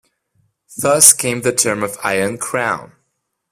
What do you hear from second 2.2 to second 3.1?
Crown".